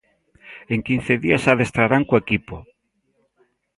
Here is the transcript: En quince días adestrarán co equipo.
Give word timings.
En 0.73 0.79
quince 0.87 1.13
días 1.23 1.43
adestrarán 1.53 2.03
co 2.09 2.21
equipo. 2.23 2.55